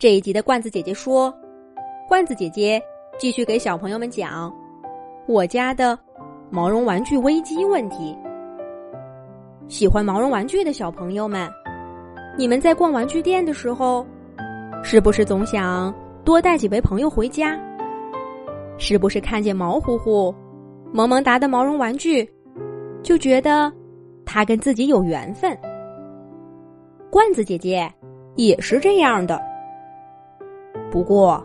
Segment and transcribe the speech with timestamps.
[0.00, 1.34] 这一集的罐子姐姐说，
[2.06, 2.80] 罐子姐姐
[3.18, 4.54] 继续给小朋友们讲
[5.26, 5.98] 我家的
[6.50, 8.16] 毛绒玩具危机问题。
[9.66, 11.50] 喜欢毛绒玩具的小朋友们，
[12.36, 14.06] 你们在逛玩具店的时候，
[14.84, 15.92] 是不是总想
[16.24, 17.58] 多带几位朋友回家？
[18.78, 20.32] 是不是看见毛乎乎、
[20.92, 22.24] 萌萌哒的毛绒玩具，
[23.02, 23.72] 就觉得
[24.24, 25.58] 它跟自己有缘分？
[27.10, 27.92] 罐子姐姐
[28.36, 29.47] 也是这样的。
[30.90, 31.42] 不过，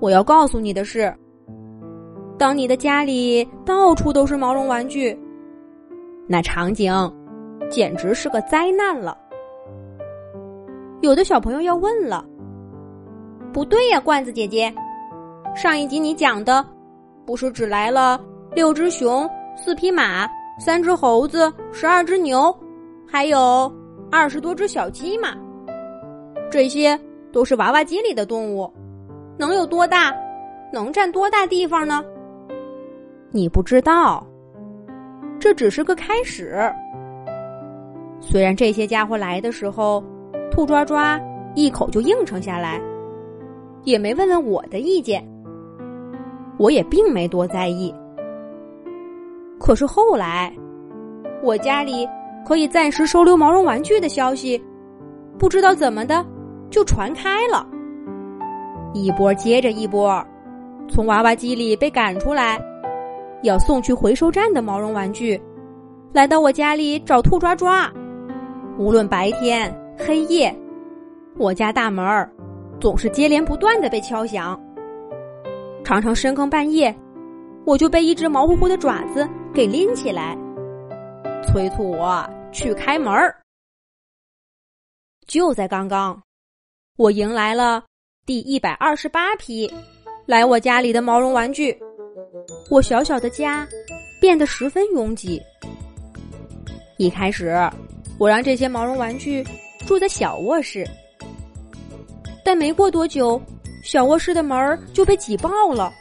[0.00, 1.14] 我要告诉你的是，
[2.38, 5.18] 当你的家里到处都是毛绒玩具，
[6.26, 6.92] 那场景
[7.70, 9.16] 简直是个灾难了。
[11.00, 12.24] 有的小朋友要问了
[13.52, 14.72] ：“不对呀，罐子姐姐，
[15.54, 16.64] 上一集你讲的
[17.26, 18.20] 不是只来了
[18.54, 20.26] 六只熊、四匹马、
[20.58, 22.56] 三只猴子、十二只牛，
[23.06, 23.72] 还有
[24.10, 25.36] 二十多只小鸡吗？
[26.50, 26.98] 这些
[27.32, 28.70] 都是娃娃机里的动物。”
[29.38, 30.12] 能有多大？
[30.72, 32.04] 能占多大地方呢？
[33.30, 34.26] 你不知道，
[35.38, 36.60] 这只是个开始。
[38.20, 40.02] 虽然这些家伙来的时候，
[40.50, 41.20] 兔抓抓
[41.54, 42.80] 一口就应承下来，
[43.84, 45.24] 也没问问我的意见，
[46.58, 47.94] 我也并没多在意。
[49.60, 50.52] 可是后来，
[51.42, 52.08] 我家里
[52.44, 54.60] 可以暂时收留毛绒玩具的消息，
[55.38, 56.26] 不知道怎么的
[56.70, 57.66] 就传开了。
[58.94, 60.24] 一波接着一波，
[60.88, 62.60] 从娃娃机里被赶出来，
[63.42, 65.40] 要送去回收站的毛绒玩具，
[66.12, 67.92] 来到我家里找兔抓抓。
[68.78, 70.54] 无论白天黑夜，
[71.36, 72.30] 我家大门儿
[72.80, 74.58] 总是接连不断的被敲响。
[75.84, 76.94] 常常深更半夜，
[77.64, 80.36] 我就被一只毛乎乎的爪子给拎起来，
[81.44, 83.34] 催促我去开门儿。
[85.26, 86.20] 就在刚刚，
[86.98, 87.84] 我迎来了。
[88.26, 89.72] 第一百二十八批
[90.26, 91.78] 来我家里的毛绒玩具，
[92.68, 93.64] 我小小的家
[94.20, 95.40] 变得十分拥挤。
[96.96, 97.56] 一开始，
[98.18, 99.46] 我让这些毛绒玩具
[99.86, 100.84] 住在小卧室，
[102.44, 103.40] 但没过多久，
[103.84, 105.94] 小卧室的门就被挤爆了。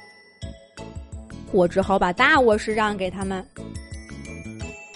[1.51, 3.47] 我只好把大卧室让给他们，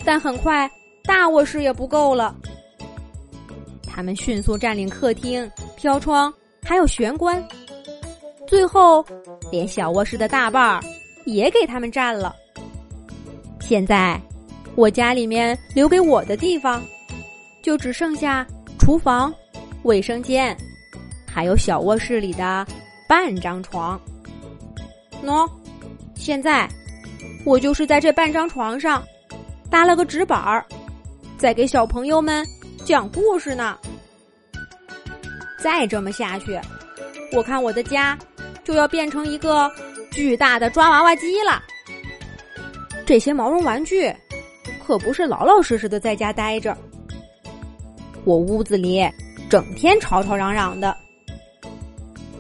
[0.03, 0.67] 但很快
[1.03, 2.35] 大卧室也不够了，
[3.93, 6.33] 他们迅速占领客厅、飘窗。
[6.63, 7.43] 还有玄关，
[8.47, 9.03] 最后
[9.51, 10.79] 连小卧室的大半儿
[11.25, 12.35] 也给他们占了。
[13.59, 14.21] 现在
[14.75, 16.81] 我家里面留给我的地方，
[17.63, 18.45] 就只剩下
[18.77, 19.33] 厨房、
[19.81, 20.55] 卫生间，
[21.27, 22.65] 还有小卧室里的
[23.09, 23.99] 半张床。
[25.25, 25.49] 喏，
[26.15, 26.69] 现在
[27.43, 29.03] 我就是在这半张床上
[29.69, 30.63] 搭了个纸板儿，
[31.39, 32.45] 在给小朋友们
[32.85, 33.77] 讲故事呢。
[35.59, 36.59] 再这么下去，
[37.33, 38.17] 我看我的家
[38.63, 39.71] 就要变成一个
[40.11, 41.61] 巨大的抓娃娃机了。
[43.05, 44.11] 这些毛绒玩具
[44.85, 46.75] 可不是老老实实的在家待着，
[48.23, 49.07] 我屋子里
[49.49, 50.95] 整天吵吵嚷嚷的。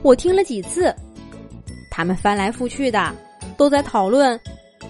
[0.01, 0.93] 我听了几次，
[1.91, 3.13] 他们翻来覆去的
[3.55, 4.39] 都在讨论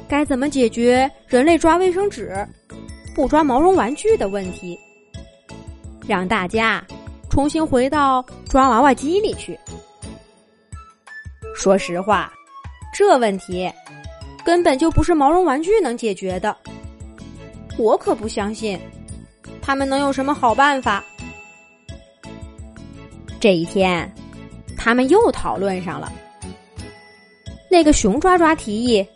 [0.08, 2.48] 该怎么解决人类抓卫生纸
[3.14, 4.80] 不抓毛绒玩具的问题，
[6.08, 6.84] 让大家。
[7.30, 9.58] 重新回到抓娃娃机里去。
[11.56, 12.30] 说实话，
[12.94, 13.72] 这问题
[14.44, 16.54] 根本就不是毛绒玩具能解决的。
[17.78, 18.78] 我可不相信
[19.62, 21.02] 他们能有什么好办法。
[23.40, 24.14] 这一天，
[24.78, 26.12] 他们又讨论上了。
[27.70, 29.08] 那个熊抓抓提议，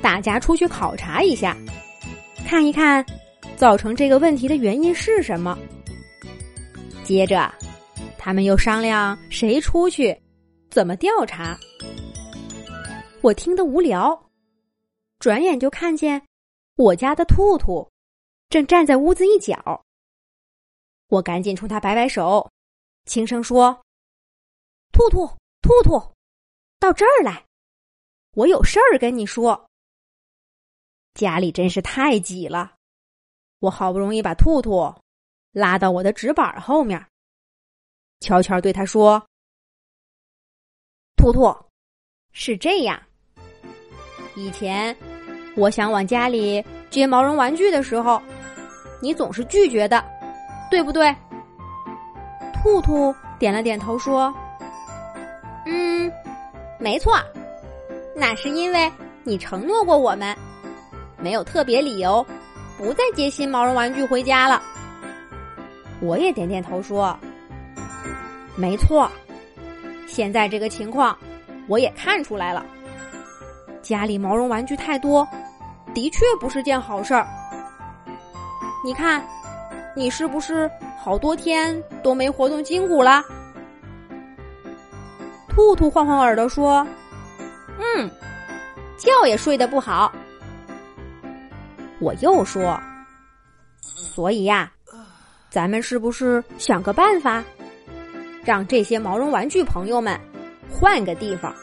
[0.00, 1.56] 大家出去考察一下，
[2.46, 3.04] 看一看
[3.56, 5.58] 造成这个问题的原因是什么。
[7.04, 7.52] 接着，
[8.18, 10.18] 他们又商量谁出去，
[10.70, 11.58] 怎么调查。
[13.20, 14.30] 我听得无聊，
[15.18, 16.20] 转眼就看见
[16.76, 17.86] 我家的兔兔
[18.48, 19.84] 正站在屋子一角。
[21.08, 22.50] 我赶紧冲他摆摆手，
[23.04, 23.78] 轻声说
[24.90, 25.26] ：“兔兔，
[25.60, 26.00] 兔兔，
[26.80, 27.44] 到这儿来，
[28.32, 29.68] 我有事儿跟你说。”
[31.12, 32.76] 家里真是太挤了，
[33.60, 34.92] 我好不容易把兔兔。
[35.54, 37.00] 拉到我的纸板后面，
[38.18, 39.24] 悄悄对他说
[41.16, 41.54] ：“兔兔，
[42.32, 43.00] 是这样。
[44.34, 44.94] 以前
[45.56, 48.20] 我想往家里接毛绒玩具的时候，
[49.00, 50.04] 你总是拒绝的，
[50.68, 51.14] 对不对？”
[52.52, 54.34] 兔兔点了点头说
[55.66, 56.12] ：“嗯，
[56.80, 57.14] 没错。
[58.16, 58.92] 那是因为
[59.22, 60.36] 你承诺过我们，
[61.16, 62.26] 没有特别理由，
[62.76, 64.60] 不再接新毛绒玩具回家了。”
[66.04, 67.18] 我也点点头说
[68.56, 69.10] ：“没错，
[70.06, 71.16] 现在这个情况，
[71.66, 72.64] 我也看出来了。
[73.80, 75.26] 家里毛绒玩具太多，
[75.94, 77.26] 的确不是件好事儿。
[78.84, 79.26] 你看，
[79.96, 83.24] 你是不是好多天都没活动筋骨了？
[85.48, 86.86] 兔兔晃晃耳朵说
[87.80, 88.10] ：“嗯，
[88.98, 90.12] 觉也睡得不好。”
[91.98, 92.78] 我又说
[93.80, 94.70] ：“所以呀，
[95.54, 97.40] 咱们是不是想个办法，
[98.42, 100.18] 让这些毛绒玩具朋友们
[100.68, 101.54] 换个地方？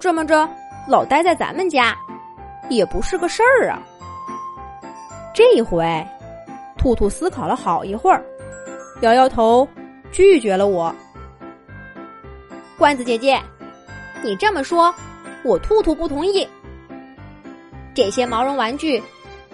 [0.00, 0.48] 这么着，
[0.88, 1.96] 老待在咱们家
[2.68, 3.80] 也不是个事儿啊。”
[5.32, 6.04] 这一回，
[6.76, 8.24] 兔兔思考了好一会儿，
[9.02, 9.68] 摇摇头，
[10.10, 10.92] 拒绝了我。
[12.76, 13.40] 罐子姐姐，
[14.20, 14.92] 你这么说，
[15.44, 16.44] 我兔兔不同意。
[17.94, 19.00] 这些毛绒玩具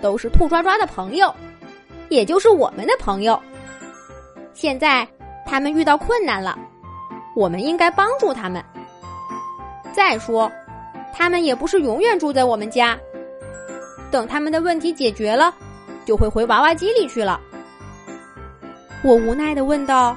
[0.00, 1.34] 都是兔抓抓的朋友，
[2.08, 3.40] 也就是我们的朋友。
[4.54, 5.06] 现在
[5.44, 6.58] 他们遇到困难了，
[7.34, 8.64] 我们应该帮助他们。
[9.92, 10.50] 再说，
[11.14, 12.98] 他们也不是永远住在我们家，
[14.10, 15.54] 等他们的问题解决了。
[16.06, 17.40] 就会回娃娃机里去了。
[19.02, 20.16] 我无奈的问道：“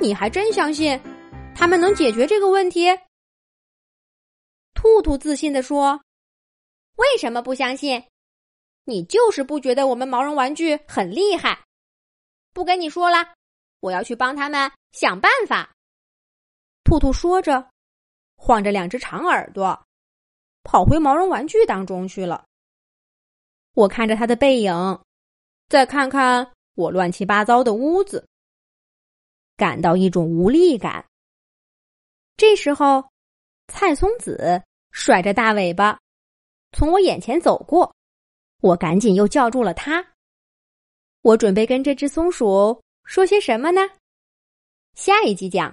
[0.00, 0.98] 你还真相信
[1.54, 2.86] 他们能解决这个问题？”
[4.74, 6.00] 兔兔自信的说
[6.96, 8.02] ：“为什么不相信？
[8.84, 11.64] 你就是不觉得我们毛绒玩具很厉害？
[12.52, 13.34] 不跟你说了，
[13.80, 15.74] 我要去帮他们想办法。”
[16.84, 17.70] 兔兔说着，
[18.36, 19.86] 晃着两只长耳朵，
[20.62, 22.44] 跑回毛绒玩具当中去了。
[23.72, 25.00] 我看着他的背影，
[25.68, 28.28] 再看看我乱七八糟的屋子，
[29.56, 31.06] 感到一种无力感。
[32.36, 33.08] 这时候，
[33.68, 35.98] 蔡松子甩着大尾巴
[36.72, 37.94] 从我眼前走过，
[38.60, 40.04] 我赶紧又叫住了他。
[41.22, 43.80] 我准备跟这只松鼠说些什么呢？
[44.96, 45.72] 下一集讲。